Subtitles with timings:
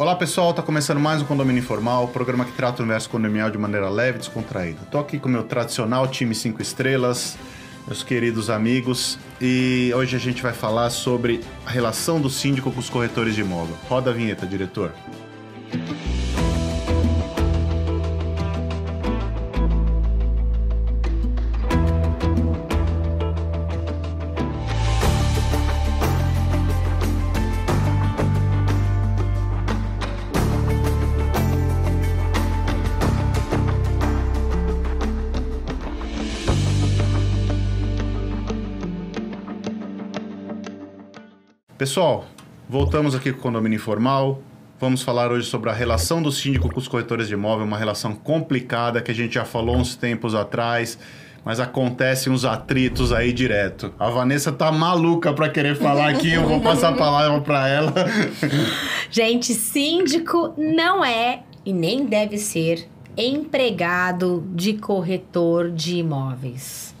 [0.00, 3.58] Olá pessoal, tá começando mais um Condomínio Informal, programa que trata o universo condominial de
[3.58, 4.78] maneira leve e descontraída.
[4.90, 7.36] Tô aqui com meu tradicional time 5 estrelas,
[7.86, 12.80] meus queridos amigos, e hoje a gente vai falar sobre a relação do síndico com
[12.80, 13.76] os corretores de imóvel.
[13.90, 14.90] Roda a vinheta, diretor.
[41.80, 42.26] Pessoal,
[42.68, 44.42] voltamos aqui com o Condomínio Informal.
[44.78, 48.14] Vamos falar hoje sobre a relação do síndico com os corretores de imóvel, uma relação
[48.14, 50.98] complicada que a gente já falou uns tempos atrás,
[51.42, 53.94] mas acontecem uns atritos aí direto.
[53.98, 57.94] A Vanessa tá maluca para querer falar aqui, eu vou passar a palavra para ela.
[59.10, 66.94] Gente, síndico não é e nem deve ser empregado de corretor de imóveis.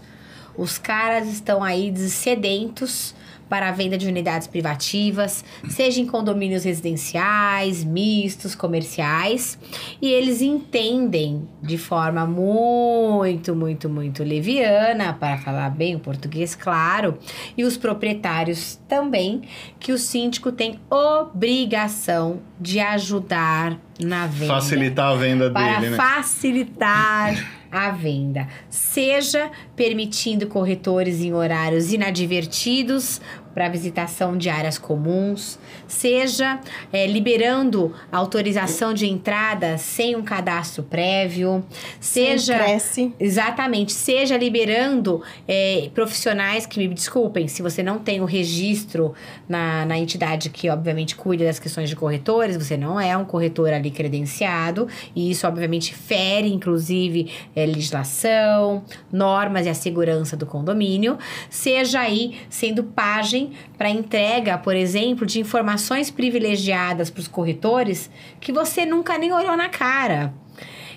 [0.56, 3.14] Os caras estão aí sedentos
[3.50, 9.58] para a venda de unidades privativas, seja em condomínios residenciais, mistos, comerciais,
[10.00, 17.18] e eles entendem de forma muito, muito, muito leviana, para falar bem o português, claro,
[17.58, 19.42] e os proprietários também,
[19.80, 24.54] que o síndico tem obrigação de ajudar na venda.
[24.54, 25.96] Facilitar a venda para dele, né?
[25.96, 27.34] facilitar
[27.70, 33.20] a venda, seja permitindo corretores em horários inadvertidos
[33.54, 36.60] para visitação de áreas comuns, seja
[36.92, 41.64] é, liberando autorização de entrada sem um cadastro prévio,
[41.98, 43.12] seja cresce.
[43.18, 49.14] exatamente, seja liberando é, profissionais que me desculpem se você não tem o registro
[49.48, 53.72] na, na entidade que obviamente cuida das questões de corretores, você não é um corretor
[53.72, 61.18] ali credenciado e isso obviamente fere inclusive é, legislação, normas e a segurança do condomínio,
[61.48, 63.39] seja aí sendo página
[63.76, 69.56] para entrega, por exemplo, de informações privilegiadas para os corretores que você nunca nem olhou
[69.56, 70.32] na cara.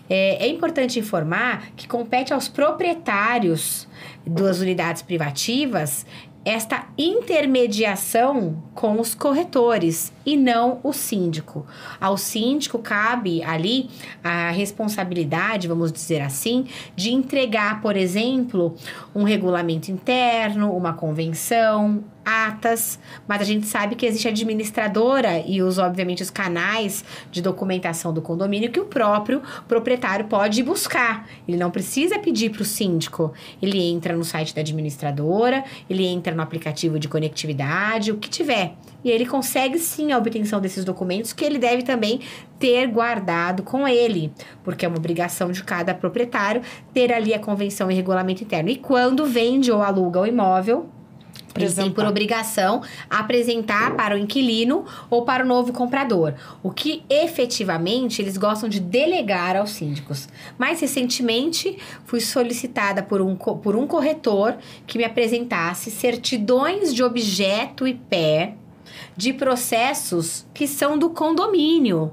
[0.10, 3.88] É, é, importante informar que compete aos proprietários
[4.26, 6.06] das unidades privativas
[6.46, 11.66] esta intermediação com os corretores e não o síndico.
[12.02, 13.90] Ao síndico cabe ali
[14.22, 18.76] a responsabilidade, vamos dizer assim, de entregar, por exemplo,
[19.16, 25.62] um regulamento interno, uma convenção, atas, mas a gente sabe que existe a administradora e
[25.62, 31.28] os obviamente os canais de documentação do condomínio que o próprio proprietário pode buscar.
[31.48, 33.34] Ele não precisa pedir para o síndico.
[33.62, 38.76] Ele entra no site da administradora, ele entra no aplicativo de conectividade, o que tiver.
[39.04, 42.22] E ele consegue sim a obtenção desses documentos que ele deve também
[42.58, 44.32] ter guardado com ele,
[44.64, 46.62] porque é uma obrigação de cada proprietário
[46.94, 48.70] ter ali a convenção e regulamento interno.
[48.70, 50.90] E quando vende ou aluga o imóvel,
[51.56, 56.34] eles têm por obrigação apresentar para o inquilino ou para o novo comprador.
[56.62, 60.28] O que efetivamente eles gostam de delegar aos síndicos.
[60.58, 67.88] Mais recentemente, fui solicitada por um, por um corretor que me apresentasse certidões de objeto
[67.88, 68.56] e pé
[69.16, 72.12] de processos que são do condomínio.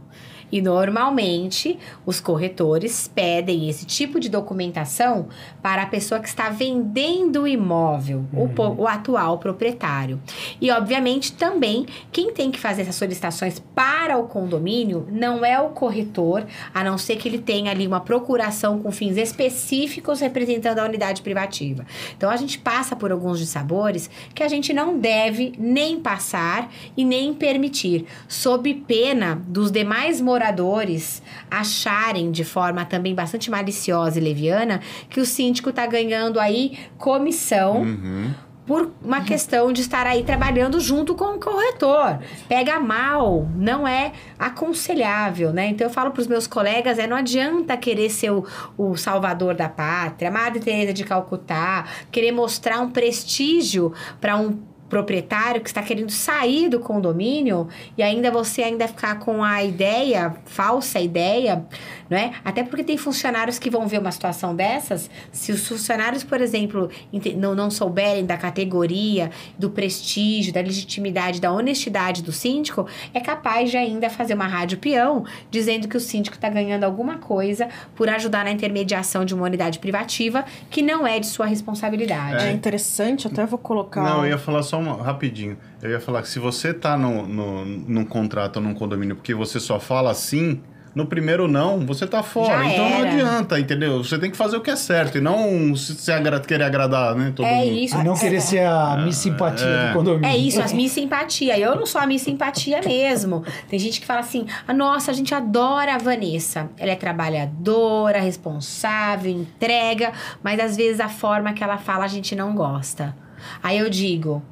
[0.53, 5.29] E normalmente os corretores pedem esse tipo de documentação
[5.63, 8.49] para a pessoa que está vendendo o imóvel, uhum.
[8.57, 10.21] o, o, atual proprietário.
[10.61, 15.71] E obviamente também quem tem que fazer essas solicitações para o condomínio não é o
[15.71, 16.45] corretor,
[16.75, 21.23] a não ser que ele tenha ali uma procuração com fins específicos representando a unidade
[21.23, 21.87] privativa.
[22.17, 27.05] Então a gente passa por alguns dissabores que a gente não deve nem passar e
[27.05, 34.23] nem permitir, sob pena dos demais moradores moradores acharem de forma também bastante maliciosa e
[34.23, 34.81] leviana
[35.11, 37.83] que o síndico está ganhando aí comissão.
[37.83, 38.35] Uhum
[38.67, 42.21] por uma questão de estar aí trabalhando junto com o corretor.
[42.49, 45.67] Pega mal, não é aconselhável, né?
[45.67, 48.47] Então eu falo para os meus colegas, é não adianta querer ser o,
[48.79, 54.57] o salvador da pátria, Madre Teresa de Calcutá, querer mostrar um prestígio para um
[54.91, 60.35] proprietário que está querendo sair do condomínio e ainda você ainda ficar com a ideia,
[60.45, 61.65] falsa ideia,
[62.11, 62.33] não é?
[62.45, 66.91] Até porque tem funcionários que vão ver uma situação dessas, se os funcionários, por exemplo,
[67.37, 73.71] não, não souberem da categoria, do prestígio, da legitimidade, da honestidade do síndico, é capaz
[73.71, 78.09] de ainda fazer uma rádio peão dizendo que o síndico está ganhando alguma coisa por
[78.09, 82.45] ajudar na intermediação de uma unidade privativa que não é de sua responsabilidade.
[82.45, 84.03] É interessante, até vou colocar.
[84.03, 85.57] Não, eu ia falar só uma, rapidinho.
[85.81, 89.35] Eu ia falar que se você tá no, no, num contrato ou num condomínio porque
[89.35, 90.61] você só fala assim,
[90.95, 92.59] no primeiro não, você tá fora.
[92.65, 93.11] Já então não era.
[93.13, 94.03] adianta, entendeu?
[94.03, 97.15] Você tem que fazer o que é certo e não se, se agra- querer agradar,
[97.15, 97.33] né?
[97.35, 97.73] Todo É mundo.
[97.79, 97.97] isso.
[97.99, 99.89] E não querer ser a Miss Simpatia é.
[99.89, 100.27] do condomínio.
[100.29, 101.59] É isso, as Miss Simpatia.
[101.59, 103.45] Eu não sou a Miss Simpatia mesmo.
[103.69, 106.69] Tem gente que fala assim: ah, nossa, a gente adora a Vanessa.
[106.77, 112.35] Ela é trabalhadora, responsável, entrega, mas às vezes a forma que ela fala a gente
[112.35, 113.15] não gosta.
[113.63, 114.43] Aí eu digo: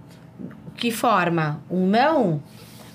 [0.76, 1.60] que forma?
[1.70, 2.40] Um não?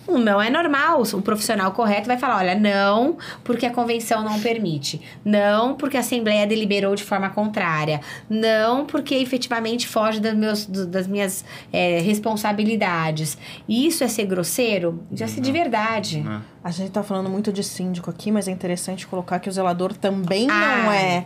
[0.08, 1.04] Não é normal.
[1.14, 5.02] O profissional correto vai falar: olha, não, porque a convenção não permite.
[5.24, 8.02] Não, porque a Assembleia deliberou de forma contrária.
[8.30, 13.38] Não, porque efetivamente foge das, meus, das minhas é, responsabilidades.
[13.68, 15.04] Isso é ser grosseiro?
[15.14, 16.20] Já se de verdade.
[16.22, 16.42] Né?
[16.64, 19.94] A gente tá falando muito de síndico aqui, mas é interessante colocar que o zelador
[19.94, 20.84] também Ah.
[20.84, 21.26] não é,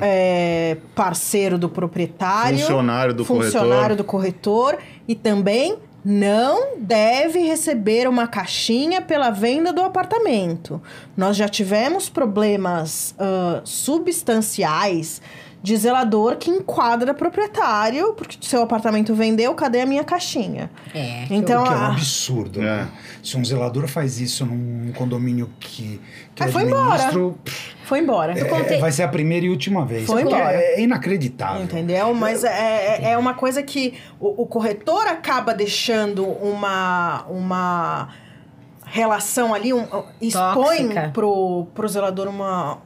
[0.00, 3.96] é, parceiro do proprietário, Funcionário do funcionário corretor.
[3.96, 4.78] do corretor
[5.08, 10.80] e também não deve receber uma caixinha pela venda do apartamento.
[11.16, 15.20] Nós já tivemos problemas ah, substanciais
[15.62, 20.70] de zelador que enquadra proprietário, porque seu apartamento vendeu, cadê a minha caixinha?
[20.94, 21.26] É.
[21.30, 22.60] Então, O que é um a- absurdo.
[22.60, 22.64] É.
[22.64, 22.88] né?
[23.22, 26.00] Se um zelador faz isso num condomínio que,
[26.34, 27.10] que Ah, eu foi embora.
[27.84, 28.38] Foi embora.
[28.38, 30.06] é- contei- vai ser a primeira e última vez.
[30.06, 30.56] Foi porque embora.
[30.56, 31.62] É inacreditável.
[31.62, 32.14] Entendeu?
[32.14, 32.48] Mas é,
[33.02, 38.08] é, é uma coisa que o, o corretor acaba deixando uma, uma
[38.86, 39.86] relação ali, um,
[40.20, 42.78] expõe pro, pro zelador uma,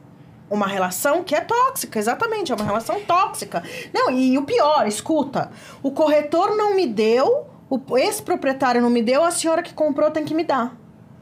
[0.49, 3.63] uma relação que é tóxica, exatamente, é uma relação tóxica.
[3.93, 5.49] Não, e o pior, escuta,
[5.81, 10.23] o corretor não me deu, o ex-proprietário não me deu, a senhora que comprou tem
[10.25, 10.75] que me dar.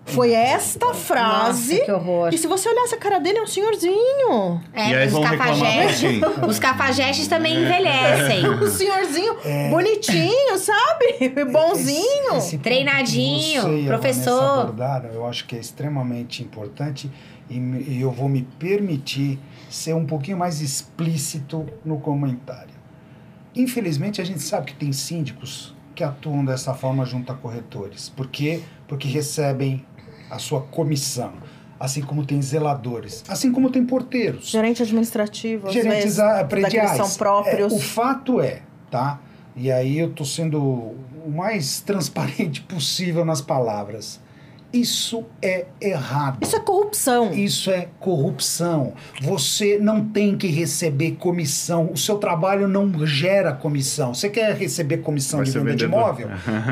[0.05, 1.75] Foi esta frase.
[1.75, 2.29] Nossa, que horror.
[2.33, 4.61] E se você olhasse a cara dele, é um senhorzinho.
[4.73, 6.21] É, E aí os cafajestes, assim.
[6.45, 8.43] os cafajestes também envelhecem.
[8.63, 9.37] Um senhorzinho
[9.71, 11.29] bonitinho, sabe?
[11.49, 12.35] Bonzinho.
[12.35, 14.73] Esse- esse Treinadinho, você professor.
[15.13, 17.09] Eu acho que é extremamente importante
[17.57, 19.39] e, e eu vou me permitir
[19.69, 22.73] ser um pouquinho mais explícito no comentário.
[23.55, 28.09] Infelizmente, a gente sabe que tem síndicos que atuam dessa forma junto a corretores.
[28.09, 28.61] Por quê?
[28.87, 29.85] Porque recebem
[30.29, 31.33] a sua comissão.
[31.79, 36.95] Assim como tem zeladores, assim como tem porteiros Gerente administrativo, gerentes vezes, prediais.
[36.95, 37.73] são próprios.
[37.73, 39.19] É, o fato é, tá?
[39.55, 44.21] E aí eu tô sendo o mais transparente possível nas palavras.
[44.73, 46.39] Isso é errado.
[46.41, 47.31] Isso é corrupção.
[47.31, 48.93] Isso é corrupção.
[49.21, 51.91] Você não tem que receber comissão.
[51.93, 54.15] O seu trabalho não gera comissão.
[54.15, 56.27] Você quer receber comissão Vai de venda de imóvel?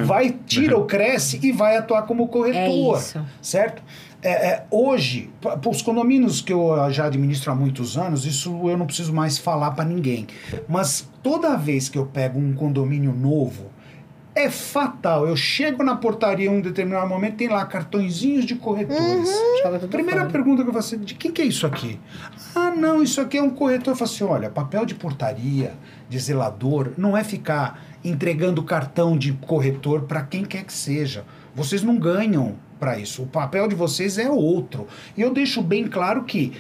[0.06, 2.98] Vai, tira ou cresce e vai atuar como corretor.
[2.98, 3.22] É isso.
[3.42, 3.84] Certo?
[4.24, 8.70] É, é, hoje, pa- para os condomínios que eu já administro há muitos anos, isso
[8.70, 10.28] eu não preciso mais falar para ninguém.
[10.70, 13.71] Mas toda vez que eu pego um condomínio novo,
[14.34, 15.28] é fatal.
[15.28, 19.30] Eu chego na portaria em um determinado momento, tem lá cartõezinhos de corretores.
[19.64, 20.32] Tudo Primeira fora.
[20.32, 22.00] pergunta que eu faço, de quem que é isso aqui?
[22.56, 23.94] Ah, não, isso aqui é um corretor.
[23.94, 25.74] Eu falo assim, olha, papel de portaria,
[26.10, 31.26] de zelador, não é ficar entregando cartão de corretor para quem quer que seja.
[31.54, 33.24] Vocês não ganham para isso.
[33.24, 34.88] O papel de vocês é outro.
[35.16, 36.54] E eu deixo bem claro que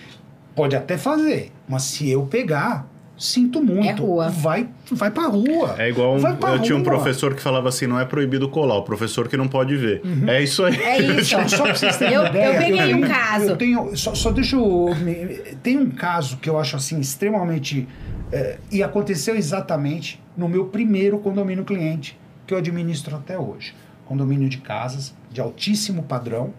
[0.53, 2.85] pode até fazer, mas se eu pegar,
[3.21, 3.87] sinto muito.
[3.87, 4.29] É rua.
[4.29, 5.75] Vai, vai pra rua.
[5.77, 8.83] É igual um- eu tinha um professor que falava assim, não é proibido colar, o
[8.83, 10.01] professor que não pode ver.
[10.27, 10.75] É isso aí.
[10.75, 11.35] É isso.
[11.47, 12.45] Só pra vocês terem Eu- ideia.
[12.47, 13.45] eu peguei um tenho- caso.
[13.45, 14.95] Eu tenho, só, só deixa eu.
[14.95, 17.87] me- Tem um caso que eu acho assim extremamente.
[18.33, 22.17] eh, e aconteceu exatamente no meu primeiro condomínio cliente,
[22.47, 23.73] que eu administro até hoje.
[24.05, 26.53] Condomínio de casas de altíssimo padrão.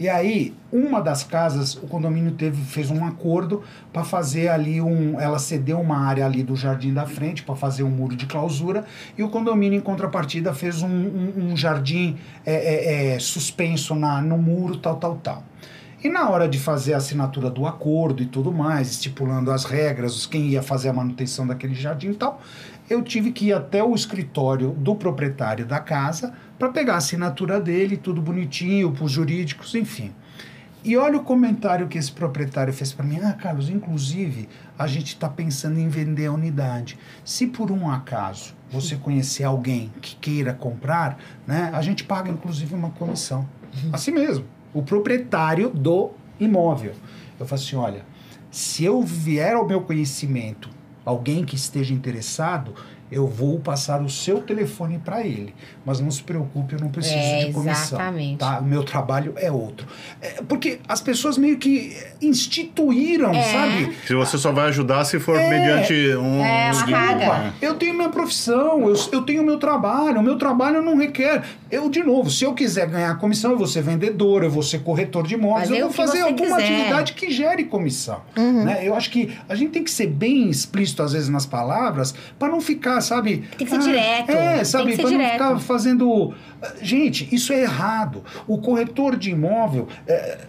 [0.00, 3.62] E aí, uma das casas, o condomínio teve, fez um acordo
[3.92, 5.20] para fazer ali um.
[5.20, 8.84] Ela cedeu uma área ali do jardim da frente para fazer um muro de clausura.
[9.16, 14.20] E o condomínio, em contrapartida, fez um, um- um jardim é, é, é, suspenso na,
[14.20, 15.44] no muro, tal, tal, tal.
[16.02, 20.26] E na hora de fazer a assinatura do acordo e tudo mais, estipulando as regras,
[20.26, 22.40] quem ia fazer a manutenção daquele jardim e tal,
[22.92, 27.58] eu tive que ir até o escritório do proprietário da casa para pegar a assinatura
[27.58, 30.12] dele, tudo bonitinho, para os jurídicos, enfim.
[30.84, 33.18] E olha o comentário que esse proprietário fez para mim.
[33.22, 36.98] Ah, Carlos, inclusive, a gente está pensando em vender a unidade.
[37.24, 42.74] Se por um acaso você conhecer alguém que queira comprar, né, a gente paga inclusive
[42.74, 43.48] uma comissão.
[43.92, 44.44] Assim mesmo.
[44.74, 46.92] O proprietário do imóvel.
[47.38, 48.04] Eu falo assim: olha,
[48.50, 50.68] se eu vier ao meu conhecimento
[51.04, 52.74] alguém que esteja interessado,
[53.10, 55.54] eu vou passar o seu telefone para ele.
[55.84, 57.98] Mas não se preocupe, eu não preciso É, de comissão.
[57.98, 58.38] exatamente.
[58.38, 58.58] Tá?
[58.60, 59.86] O meu trabalho é outro.
[60.20, 63.42] É, porque as pessoas meio que instituíram, É.
[63.42, 63.92] sabe?
[64.06, 65.48] Se você só vai ajudar se for É.
[65.48, 66.42] mediante um.
[66.42, 67.52] É, uma um-.
[67.60, 71.42] Eu tenho minha profissão, eu, eu tenho meu trabalho, o meu trabalho não requer.
[71.72, 74.80] Eu, de novo, se eu quiser ganhar comissão, eu vou ser vendedor, eu vou ser
[74.80, 76.74] corretor de imóveis, eu vou fazer alguma quiser.
[76.74, 78.20] atividade que gere comissão.
[78.36, 78.86] Né?
[78.86, 82.48] Eu acho que a gente tem que ser bem explícito, às vezes, nas palavras, para
[82.52, 83.48] não ficar, sabe.
[83.56, 86.34] Tem que ser direto, É, sabe, para não ficar fazendo.
[86.82, 88.22] Gente, isso é errado.
[88.46, 89.88] O corretor de imóvel.
[90.06, 90.40] é,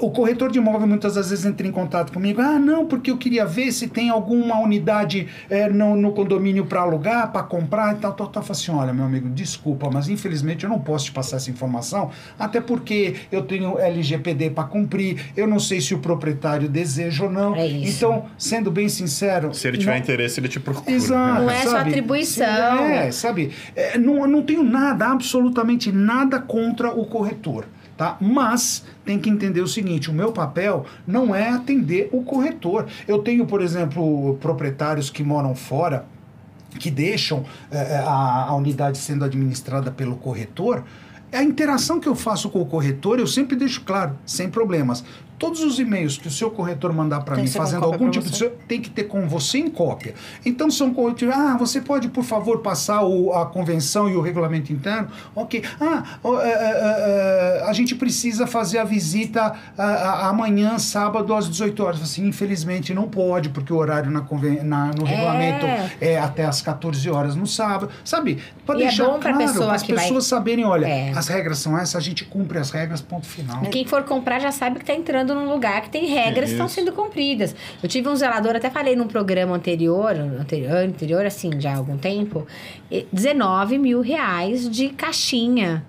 [0.00, 2.40] o corretor de imóvel muitas das vezes entra em contato comigo.
[2.40, 6.80] Ah, não, porque eu queria ver se tem alguma unidade é, no, no condomínio para
[6.80, 8.42] alugar, para comprar e tal, tal, tal.
[8.42, 11.50] Eu falo assim: olha, meu amigo, desculpa, mas infelizmente eu não posso te passar essa
[11.50, 17.24] informação, até porque eu tenho LGPD para cumprir, eu não sei se o proprietário deseja
[17.24, 17.54] ou não.
[17.54, 17.96] É isso.
[17.96, 19.52] Então, sendo bem sincero.
[19.54, 20.90] Se ele tiver não- interesse, ele te procura.
[20.90, 21.42] Exato.
[21.42, 22.44] Não é sua atribuição.
[22.44, 23.50] É, sabe?
[23.74, 27.66] É, não, não tenho nada, absolutamente nada contra o corretor.
[27.98, 28.16] Tá?
[28.20, 32.86] Mas tem que entender o seguinte: o meu papel não é atender o corretor.
[33.08, 36.06] Eu tenho, por exemplo, proprietários que moram fora
[36.78, 40.84] que deixam eh, a, a unidade sendo administrada pelo corretor.
[41.32, 45.04] A interação que eu faço com o corretor, eu sempre deixo claro, sem problemas.
[45.38, 48.50] Todos os e-mails que o seu corretor mandar para mim fazendo algum tipo de você.
[48.66, 50.14] tem que ter com você em cópia.
[50.44, 54.72] Então são corretores, ah, você pode por favor passar o- a convenção e o regulamento
[54.72, 55.08] interno?
[55.34, 55.62] Ok.
[55.80, 59.54] Ah, é, é, é, é, a gente precisa fazer a visita
[60.22, 62.02] amanhã, sábado, às 18 horas.
[62.02, 65.10] Assim, infelizmente não pode, porque o horário na, conven- na- no É.
[65.10, 65.66] regulamento
[66.00, 67.90] é até às 14 horas no sábado.
[68.04, 68.38] Sabe?
[68.66, 71.10] Para é deixar bom pra claro, pessoa as que vai- pessoas saberem, olha, É.
[71.12, 73.64] as regras são essas, a gente cumpre as regras, ponto final.
[73.64, 76.52] E quem for comprar já sabe que está entrando num lugar que tem regras que
[76.52, 77.54] estão sendo cumpridas.
[77.82, 81.96] Eu tive um zelador, até falei num programa anterior, anterior, anterior assim, já há algum
[81.96, 82.46] tempo,
[82.90, 85.84] e 19 mil reais de caixinha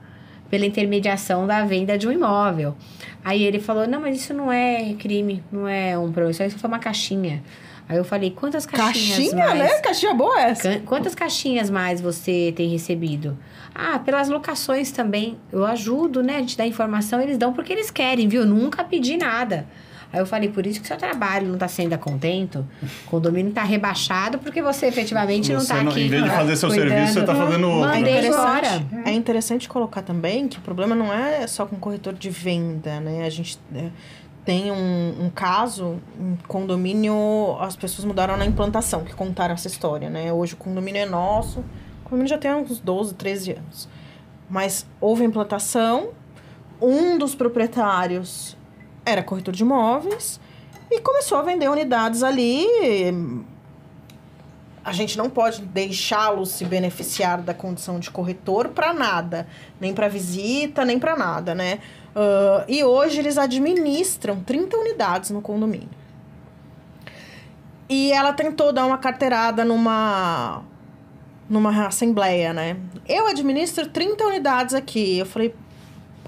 [0.49, 2.75] pela intermediação da venda de um imóvel.
[3.23, 6.67] Aí ele falou, não, mas isso não é crime, não é um problema, isso foi
[6.67, 7.43] uma caixinha.
[7.89, 9.57] Aí eu falei, quantas caixinhas Caixinha, mais?
[9.57, 9.79] né?
[9.79, 10.61] Caixinha boa essa.
[10.75, 13.35] Can- Quantas caixinhas mais você tem recebido?
[13.73, 15.37] Ah, pelas locações também.
[15.51, 16.35] Eu ajudo, né?
[16.35, 18.41] A gente dá informação, eles dão porque eles querem, viu?
[18.41, 19.65] Eu nunca pedi nada.
[20.11, 22.65] Aí eu falei, por isso que seu trabalho não está sendo contento,
[23.05, 26.01] o condomínio está rebaixado porque você efetivamente não Você está não- aqui.
[26.01, 26.89] em vez de né, fazer seu cuidando.
[26.89, 28.25] serviço, você tá fazendo outro, né?
[28.27, 28.85] embora.
[29.05, 33.23] É interessante colocar também que o problema não é só com corretor de venda, né?
[33.23, 33.89] A gente é,
[34.49, 40.09] tem um, um caso, um condomínio, as pessoas mudaram na implantação, que contaram essa história,
[40.09, 40.33] né?
[40.33, 43.87] Hoje o condomínio é nosso, o condomínio já tem uns 12, 13 anos.
[44.49, 46.13] Mas houve implantação,
[46.81, 48.57] um dos proprietários
[49.05, 50.39] era corretor de imóveis
[50.89, 52.65] e começou a vender unidades ali
[54.83, 59.47] a gente não pode deixá-lo se beneficiar da condição de corretor para nada,
[59.79, 61.77] nem para visita, nem para nada, né?
[62.15, 65.89] Ah, e hoje eles administram 30 unidades no condomínio.
[67.87, 70.61] E ela tentou dar uma carteirada numa
[71.49, 72.77] numa assembleia, né?
[73.07, 75.17] Eu administro 30 unidades aqui.
[75.17, 75.55] Eu falei,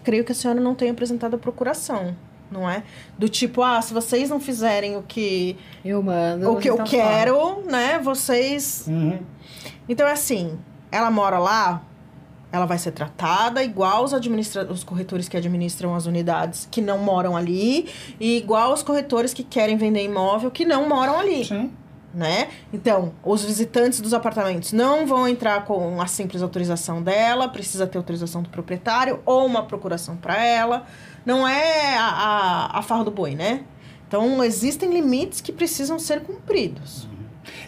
[0.03, 2.15] creio que a senhora não tenha apresentado a procuração,
[2.49, 2.81] não é?
[3.19, 6.51] Do tipo, ah, se vocês não fizerem o que Eu mando.
[6.51, 6.89] o que eu fora.
[6.89, 7.99] quero, né?
[7.99, 8.85] Vocês.
[8.87, 9.19] Uhum.
[9.87, 10.57] Então é assim,
[10.91, 11.83] ela mora lá,
[12.51, 14.65] ela vai ser tratada igual os, administra...
[14.71, 17.89] os corretores que administram as unidades que não moram ali,
[18.19, 21.71] e igual os corretores que querem vender imóvel que não moram ali, Sim.
[22.13, 22.49] né?
[22.73, 27.97] Então, os visitantes dos apartamentos não vão entrar com a simples autorização dela, precisa ter
[27.97, 30.85] autorização do proprietário ou uma procuração para ela.
[31.25, 33.63] Não é a, a, a farra do boi, né?
[34.07, 37.07] Então, existem limites que precisam ser cumpridos.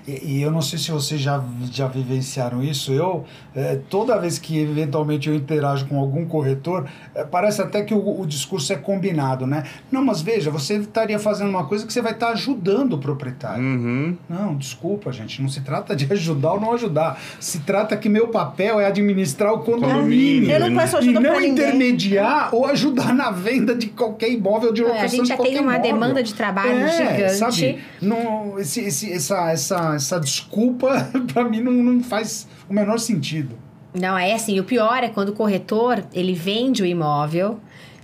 [0.07, 2.91] E, e eu não sei se vocês já, já vivenciaram isso.
[2.93, 3.25] Eu,
[3.55, 8.21] eh, toda vez que eventualmente eu interajo com algum corretor, eh, parece até que o,
[8.21, 9.63] o discurso é combinado, né?
[9.91, 13.63] Não, mas veja, você estaria fazendo uma coisa que você vai estar ajudando o proprietário.
[13.63, 14.17] Uhum.
[14.29, 15.41] Não, desculpa, gente.
[15.41, 17.19] Não se trata de ajudar ou não ajudar.
[17.39, 20.51] Se trata que meu papel é administrar o condomínio.
[20.51, 21.51] Eu não peço E ajuda não pra ninguém.
[21.53, 25.53] intermediar ou ajudar na venda de qualquer imóvel de É, locação a gente já qualquer
[25.53, 25.93] tem uma imóvel.
[25.93, 26.87] demanda de trabalho é,
[27.27, 27.33] gigante.
[27.35, 27.79] Sabe?
[28.01, 29.62] Não, esse, esse, essa, essa,
[29.95, 33.55] essa desculpa, pra mim, não, não faz o menor sentido.
[33.93, 37.59] Não, é assim, o pior é quando o corretor, ele vende o imóvel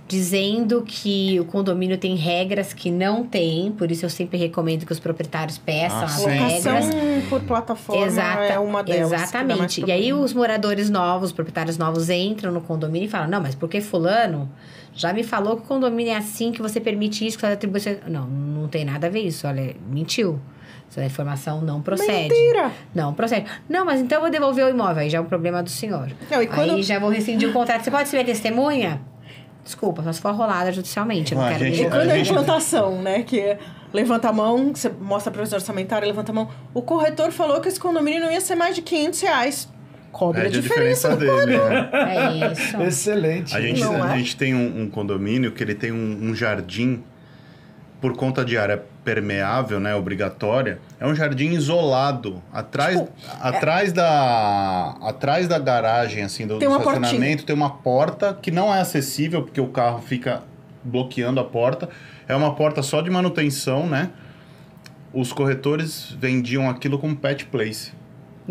[0.06, 4.90] dizendo que o condomínio tem regras que não tem, por isso eu sempre recomendo que
[4.92, 6.22] os proprietários peçam Ah, as sim.
[6.40, 7.28] Locação regras.
[7.28, 9.12] por plataforma Exata- é uma delas.
[9.12, 9.84] Exatamente.
[9.86, 13.54] E aí os moradores novos, os proprietários novos entram no condomínio e falam: "Não, mas
[13.54, 14.50] porque fulano
[14.92, 17.98] já me falou que o condomínio é assim, que você permite isso, que as atribuições".
[18.08, 20.40] Não, não tem nada a ver isso, olha, mentiu.
[20.90, 22.28] Essa informação não procede.
[22.34, 22.72] Mentira!
[22.94, 23.46] Não procede.
[23.68, 25.02] Não, mas então eu vou devolver o imóvel.
[25.02, 26.10] Aí já é um problema do senhor.
[26.30, 27.84] Não, e quando- Aí já vou rescindir o contrato.
[27.84, 29.00] Você pode ser minha testemunha?
[29.64, 31.32] Desculpa, só se for rolada judicialmente.
[31.32, 33.22] Eu não Ah, quero gente, E quando A gente- implantação, né?
[33.22, 33.56] Que
[33.92, 36.48] levanta a mão, você mostra a previsão orçamentária, levanta a mão.
[36.74, 39.68] O corretor falou que esse condomínio não ia ser mais de 500 reais.
[40.10, 41.14] Cobre a Perde a diferença.
[41.16, 41.56] diferença dele.
[41.56, 41.90] né?
[41.92, 42.82] É isso.
[42.82, 43.56] Excelente.
[43.56, 44.18] A gente, Não a é?
[44.18, 47.04] gente tem um, um condomínio que ele tem um, um jardim
[48.00, 50.80] por conta de área permeável, né, obrigatória.
[50.98, 56.76] É um jardim isolado, atrás, Tipo, atrás da atrás da garagem assim do, Tem do
[56.76, 60.42] estacionamento tem uma porta que não é acessível porque o carro fica
[60.82, 61.88] bloqueando a porta.
[62.26, 64.10] É uma porta só de manutenção, né?
[65.12, 67.92] Os corretores vendiam aquilo como pet place.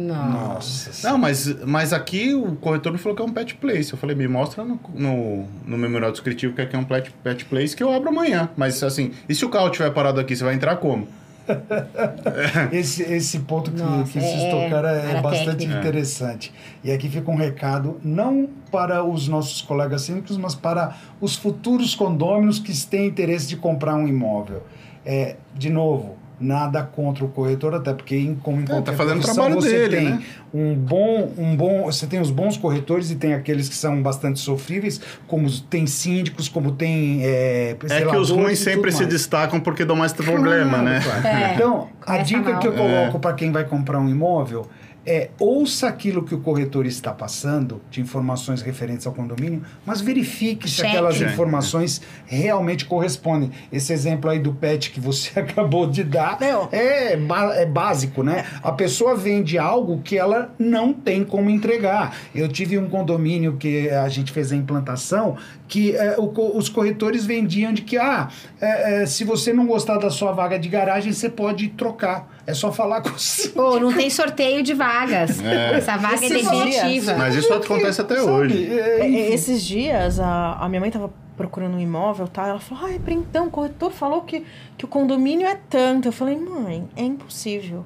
[0.07, 0.89] Nossa.
[0.89, 1.09] Nossa.
[1.09, 3.91] Não, mas, mas aqui o corretor me falou que é um pet place.
[3.91, 7.45] Eu falei, me mostra no, no, no memorial descritivo que aqui é um pet, pet
[7.45, 8.49] place que eu abro amanhã.
[8.55, 11.07] Mas assim, e se o carro estiver parado aqui, você vai entrar como?
[12.71, 15.79] Esse, esse ponto que, Nossa, que vocês é- tocaram é bastante técnica.
[15.79, 16.53] interessante.
[16.83, 21.95] E aqui fica um recado, não para os nossos colegas síndicos, mas para os futuros
[21.95, 24.61] condôminos que têm interesse de comprar um imóvel.
[25.03, 29.21] É, de novo, nada contra o corretor, até porque em, como em tá qualquer fazendo
[29.21, 30.23] trabalho você dele, tem né?
[30.53, 34.39] um bom, um bom, você tem os bons corretores e tem aqueles que são bastante
[34.39, 39.83] sofríveis, como tem síndicos, como tem é, É que os ruins sempre se destacam porque
[39.85, 41.01] dão mais problema, Claro, né?
[41.03, 41.27] claro.
[41.27, 41.53] É.
[41.55, 42.59] Então, a dica mal.
[42.59, 42.77] que eu É.
[42.77, 44.67] coloco para quem vai comprar um imóvel
[45.05, 50.69] é ouça aquilo que o corretor está passando de informações referentes ao condomínio, mas verifique
[50.69, 53.49] se aquelas informações realmente correspondem.
[53.71, 56.67] Esse exemplo aí do pet que você acabou de dar Não.
[56.71, 58.45] é, é básico, né?
[58.61, 62.15] A pessoa vende algo que ela não tem como entregar.
[62.35, 65.37] Eu tive um condomínio que a gente fez a implantação
[65.67, 68.27] que é, o os corretores vendiam de que, ah,
[68.59, 71.98] é, é, se você não gostar da sua vaga de garagem, você pode trocar.
[72.45, 73.55] É só falar com o síndico.
[73.55, 75.39] Pô, não tem sorteio de vagas.
[75.41, 75.77] É.
[75.77, 77.15] Essa vaga é Esses definitiva.
[77.15, 78.31] Mas isso acontece até Sabe?
[78.31, 78.79] hoje.
[78.79, 79.33] É, É, enfim.
[79.33, 82.47] Esses dias, a, a minha mãe tava procurando um imóvel, tá?
[82.47, 84.45] Ela falou, ai, então, o corretor falou que,
[84.77, 86.07] que o condomínio é tanto.
[86.07, 87.85] Eu falei, mãe, é impossível.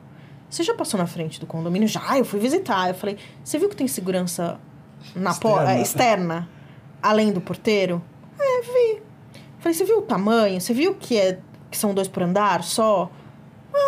[0.50, 1.88] Você já passou na frente do condomínio?
[1.88, 2.90] Já, eu fui visitar.
[2.90, 4.60] Eu falei, você viu que tem segurança
[5.16, 5.56] na Externa.
[5.58, 6.50] porta externa,
[7.02, 8.02] além do porteiro?
[8.40, 9.02] É, vi.
[9.60, 10.60] Falei, você viu o tamanho?
[10.60, 11.40] Você viu que, é,
[11.70, 13.10] que são dois por andar só?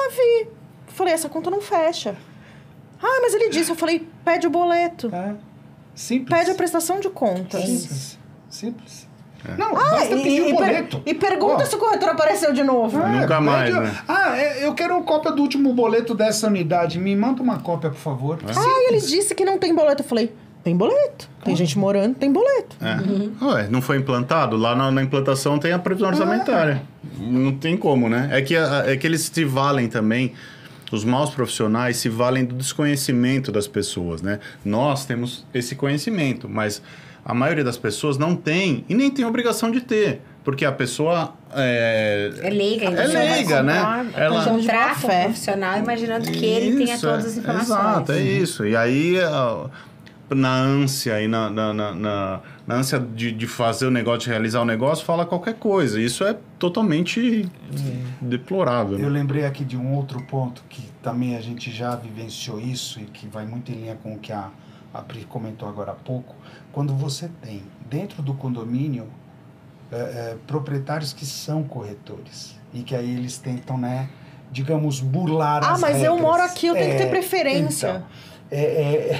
[0.09, 0.47] Vi.
[0.87, 2.15] Falei, essa conta não fecha.
[3.01, 3.69] Ah, mas ele disse.
[3.71, 5.09] Eu falei, pede o boleto.
[5.13, 5.35] É.
[5.93, 6.37] Simples.
[6.37, 7.61] Pede a prestação de contas.
[7.63, 8.19] Simples.
[8.49, 9.07] Simples.
[9.47, 9.55] É.
[9.57, 11.01] Não, Ah, basta e, pedir o e per- boleto.
[11.05, 11.65] e pergunta Ó.
[11.65, 12.99] se o corretor apareceu de novo.
[12.99, 13.99] É, Nunca mais, pede- né?
[14.07, 16.97] Ah, é, eu quero uma cópia do último boleto dessa unidade.
[16.97, 18.39] Me manda uma cópia, por favor.
[18.47, 20.01] Ah, ele disse que não tem boleto.
[20.01, 20.33] Eu falei,
[20.65, 21.29] tem boleto.
[21.43, 22.75] Tem gente morando, tem boleto.
[22.81, 23.45] É.
[23.45, 24.57] Ué, não foi implantado?
[24.57, 26.81] Lá na, na implantação tem a previsão orçamentária.
[27.19, 28.29] Não tem como, né?
[28.31, 30.33] É que, é que eles se valem também,
[30.91, 34.39] os maus profissionais se valem do desconhecimento das pessoas, né?
[34.65, 36.81] Nós temos esse conhecimento, mas
[37.23, 40.19] a maioria das pessoas não tem e nem tem obrigação de ter.
[40.43, 43.75] Porque a pessoa é, É leiga, é então leiga, né?
[43.75, 47.69] comprar, Ela, Contrata um profissional imaginando que ele tenha Isso, todas as é- informações.
[47.69, 48.65] Exato, é isso.
[48.65, 49.69] E aí, ah,
[50.29, 54.29] na ânsia e na, na, na, na- na ânsia de, de fazer o negócio, de
[54.29, 56.01] realizar o negócio, fala qualquer coisa.
[56.01, 57.47] Isso é totalmente
[58.21, 58.97] deplorável.
[58.97, 59.19] Eu né?
[59.19, 63.27] lembrei aqui de um outro ponto que também a gente já vivenciou isso e que
[63.27, 64.49] vai muito em linha com o que a,
[64.93, 66.35] a Pri comentou agora há pouco.
[66.71, 69.07] Quando você tem dentro do condomínio
[69.91, 74.09] é, é, proprietários que são corretores e que aí eles tentam, né,
[74.51, 77.87] digamos, burlar Ah, as mas eu moro aqui, eu tenho que ter É, preferência.
[77.89, 78.03] então,
[78.51, 79.19] é,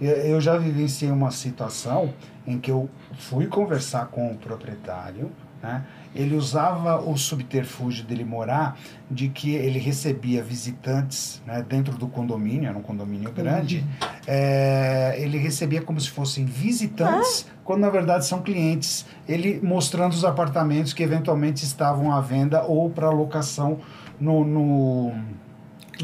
[0.00, 2.12] é, eu já vivenciei uma situação
[2.46, 5.30] em que eu fui conversar com o proprietário,
[5.62, 5.82] né?
[6.14, 8.78] Ele usava o subterfúgio dele morar
[9.10, 13.84] de que ele recebia visitantes né, dentro do condomínio, era um condomínio grande,
[14.24, 20.24] é, ele recebia como se fossem visitantes, quando na verdade são clientes, ele mostrando os
[20.24, 23.80] apartamentos que eventualmente estavam à venda ou para locação
[24.20, 25.12] no, no,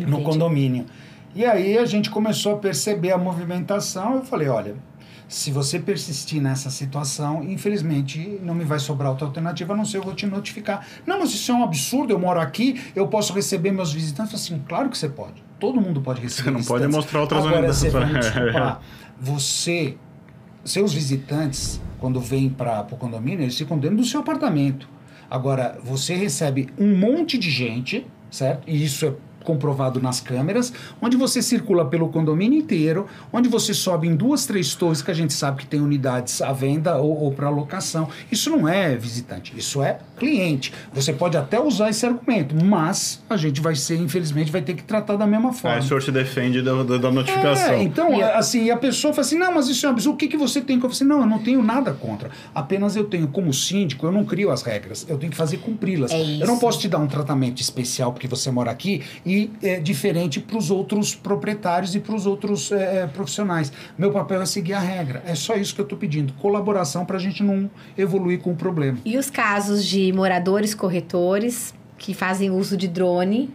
[0.09, 0.87] no condomínio.
[1.35, 4.17] E aí a gente começou a perceber a movimentação.
[4.17, 4.75] Eu falei, olha,
[5.29, 9.99] se você persistir nessa situação, infelizmente não me vai sobrar outra alternativa, a não ser
[9.99, 10.85] eu vou te notificar.
[11.07, 14.33] Não, mas isso é um absurdo, eu moro aqui, eu posso receber meus visitantes.
[14.33, 15.43] Eu falei assim, claro que você pode.
[15.61, 17.79] Todo mundo pode receber Você não pode mostrar outras Agora, unidades.
[17.79, 18.81] você vai desculpar,
[19.21, 19.97] você,
[20.65, 24.89] seus visitantes, quando vêm para o condomínio, eles ficam dentro do seu apartamento.
[25.31, 28.69] Agora, você recebe um monte de gente, certo?
[28.69, 34.09] E isso é comprovado nas câmeras, onde você circula pelo condomínio inteiro, onde você sobe
[34.09, 37.33] em duas, três torres que a gente sabe que tem unidades à venda ou, ou
[37.33, 38.09] para locação.
[38.31, 40.73] Isso não é visitante, isso é cliente.
[40.93, 44.83] Você pode até usar esse argumento, mas a gente vai ser, infelizmente, vai ter que
[44.83, 45.77] tratar da mesma forma.
[45.77, 47.75] Aí o senhor se defende da, da, da notificação.
[47.75, 50.29] É, então, assim, a pessoa fala assim, não, mas isso é um absurdo, o que,
[50.29, 50.77] que você tem?
[50.77, 52.31] Eu falo assim, não, eu não tenho nada contra.
[52.55, 56.11] Apenas eu tenho, como síndico, eu não crio as regras, eu tenho que fazer cumpri-las.
[56.11, 59.79] É eu não posso te dar um tratamento especial porque você mora aqui e é
[59.79, 63.73] diferente para os outros proprietários e para os outros é, é, profissionais.
[63.97, 65.23] Meu papel é seguir a regra.
[65.25, 66.33] É só isso que eu estou pedindo.
[66.33, 68.99] Colaboração para a gente não evoluir com o problema.
[69.05, 73.55] E os casos de moradores corretores que fazem uso de drone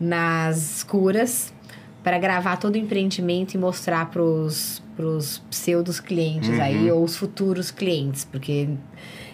[0.00, 1.54] nas curas
[2.02, 4.82] para gravar todo o empreendimento e mostrar para os
[5.48, 8.68] pseudos clientes aí ou os futuros clientes, porque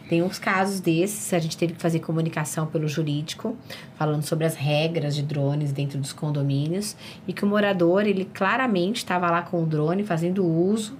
[0.08, 3.56] tem uns casos desses, a gente teve que fazer comunicação pelo jurídico,
[3.96, 8.96] falando sobre as regras de drones dentro dos condomínios e que o morador, ele claramente
[8.96, 10.96] estava lá com o drone fazendo uso,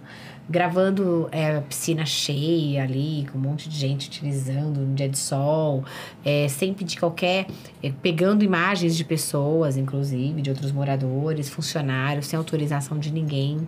[0.50, 5.84] gravando é, piscina cheia ali, com um monte de gente utilizando no dia de sol,
[6.24, 7.46] é, sem pedir qualquer.
[7.82, 13.66] é, pegando imagens de pessoas, inclusive, de outros moradores, funcionários, sem autorização de ninguém.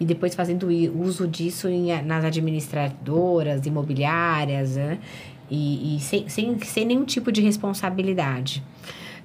[0.00, 4.98] E depois fazendo uso disso em- nas administradoras, imobiliárias, né?
[5.50, 8.62] E, e sem, sem, sem nenhum tipo de responsabilidade.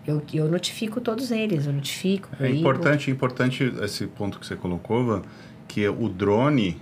[0.06, 2.30] Eu, eu notifico todos eles, eu notifico.
[2.40, 5.22] É importante, importante esse ponto que você colocou, Van,
[5.68, 6.78] que o drone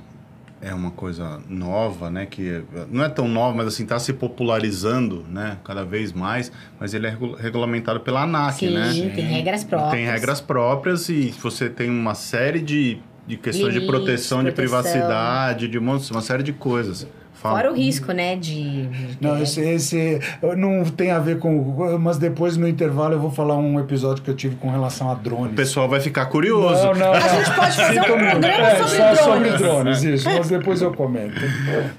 [0.62, 2.26] é uma coisa nova, né?
[2.26, 5.58] Que não é tão nova, mas assim está se popularizando, né?
[5.63, 6.52] Cada vez mais.
[6.80, 9.12] Mas ele é regu- regulamentado pela ANAC, Sim, né?
[9.15, 9.91] tem regras próprias.
[9.93, 14.81] Tem regras próprias e você tem uma série de, de questões de proteção, de proteção.
[14.81, 17.05] privacidade, de uma, uma série de coisas.
[17.33, 17.55] Fala.
[17.59, 18.89] Fora o risco, né, de...
[19.21, 20.19] Não, esse, esse
[20.57, 21.97] não tem a ver com.
[21.99, 25.13] Mas depois no intervalo eu vou falar um episódio que eu tive com relação a
[25.13, 25.51] drones.
[25.51, 26.83] O pessoal vai ficar curioso.
[26.83, 27.29] Não, não, A não.
[27.29, 29.59] gente pode fazer um programa É, sobre só sobre drones.
[29.61, 30.25] drones, isso.
[30.27, 31.39] Mas depois eu comento.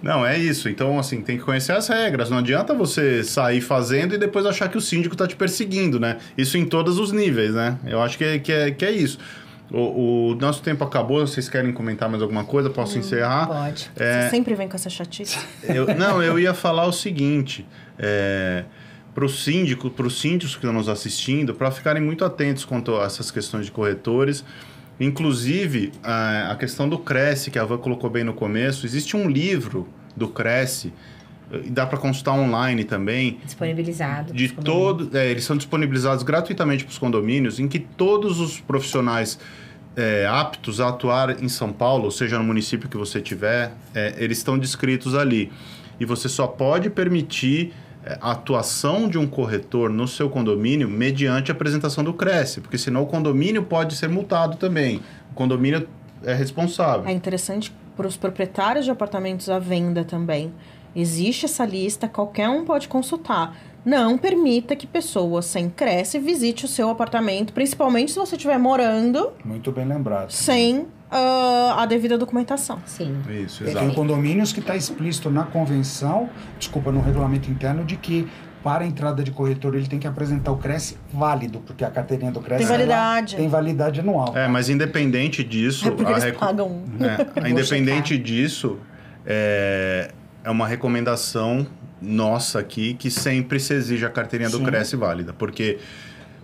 [0.02, 0.68] Não, é isso.
[0.68, 2.30] Então, assim, tem que conhecer as regras.
[2.30, 6.16] Não adianta você sair fazendo e depois achar que o síndico tá te perseguindo, né?
[6.36, 7.78] Isso em todos os níveis, né?
[7.86, 9.20] Eu acho que é, que é, que é isso.
[9.70, 11.26] O, o nosso tempo acabou.
[11.26, 12.70] Vocês querem comentar mais alguma coisa?
[12.70, 13.46] Posso encerrar?
[13.46, 13.90] Pode.
[13.94, 15.38] Você sempre vem com essa chatice.
[15.64, 17.66] Eu- não, eu ia falar o seguinte.
[17.98, 18.64] É,
[19.14, 22.94] para os síndicos, para os síndicos que estão nos assistindo, para ficarem muito atentos quanto
[22.96, 24.44] a essas questões de corretores.
[25.00, 29.28] Inclusive, a, a questão do Cresce, que a Van colocou bem no começo, existe um
[29.28, 30.92] livro do Cresce,
[31.70, 34.32] dá para consultar online também, Disponibilizado.
[34.32, 39.38] de todo, é, eles são disponibilizados gratuitamente para os condomínios, em que todos os profissionais
[39.96, 44.14] é, aptos a atuar em São Paulo, ou seja, no município que você tiver, é,
[44.18, 45.50] eles estão descritos ali.
[45.98, 47.72] E você só pode permitir
[48.04, 52.78] é, a atuação de um corretor no seu condomínio mediante a apresentação do Cresce, porque
[52.78, 55.00] senão o condomínio pode ser multado também.
[55.32, 55.88] O condomínio
[56.22, 57.08] é responsável.
[57.08, 60.52] É interessante para os proprietários de apartamentos à venda também.
[60.94, 63.56] Existe essa lista, qualquer um pode consultar.
[63.84, 69.32] Não permita que pessoas sem Cresce visite o seu apartamento, principalmente se você estiver morando
[69.44, 70.30] Muito bem lembrado.
[70.30, 72.80] sem ah, a devida documentação.
[72.84, 73.16] Sim.
[73.30, 73.94] Isso, Tem exato.
[73.94, 78.28] condomínios que está explícito na convenção, desculpa, no regulamento interno, de que
[78.62, 82.32] para a entrada de corretor ele tem que apresentar o Cresce válido, porque a carteirinha
[82.32, 83.36] do Cresce Tem ela validade.
[83.36, 84.36] tem validade anual.
[84.36, 86.82] É, mas independente disso, É porque a eles recu- pagam.
[87.00, 88.76] É, independente disso,
[89.24, 90.10] é,
[90.44, 91.66] é uma recomendação
[92.00, 94.64] nossa aqui que sempre se exige a carteirinha do Sim.
[94.64, 95.78] Cresce válida, porque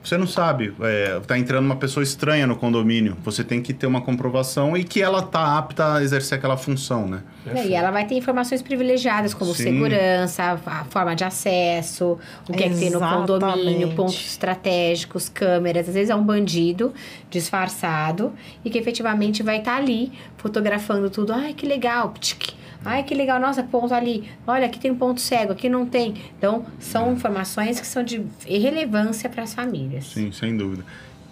[0.05, 3.87] você não sabe, é, tá entrando uma pessoa estranha no condomínio, você tem que ter
[3.87, 7.23] uma comprovação e que ela tá apta a exercer aquela função, né?
[7.65, 9.63] E ela vai ter informações privilegiadas, como Sim.
[9.63, 13.27] segurança, a forma de acesso, o que é que tem no Exatamente.
[13.27, 15.89] condomínio, pontos estratégicos, câmeras.
[15.89, 16.93] Às vezes é um bandido
[17.31, 18.31] disfarçado
[18.63, 21.33] e que efetivamente vai estar ali fotografando tudo.
[21.33, 22.11] Ai, que legal.
[22.11, 22.64] Ptic.
[22.85, 23.41] Ai, que legal.
[23.41, 24.29] Nossa, ponto ali.
[24.47, 26.15] Olha, aqui tem um ponto cego, aqui não tem.
[26.39, 30.07] Então, são informações que são de relevância para as famílias.
[30.07, 30.85] Sim, sem dúvida.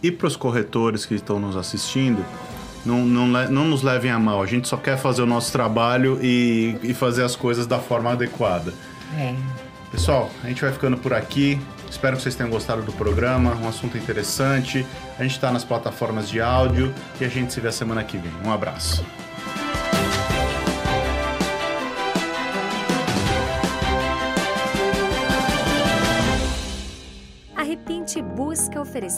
[0.02, 2.24] E para os corretores que estão nos assistindo,
[2.84, 4.42] não, não, não nos levem a mal.
[4.42, 8.10] A gente só quer fazer o nosso trabalho e, e fazer as coisas da forma
[8.10, 8.72] adequada.
[9.16, 9.34] É.
[9.90, 11.60] Pessoal, a gente vai ficando por aqui.
[11.88, 14.86] Espero que vocês tenham gostado do programa, um assunto interessante.
[15.18, 18.16] A gente está nas plataformas de áudio e a gente se vê a semana que
[18.16, 18.32] vem.
[18.44, 19.04] Um abraço.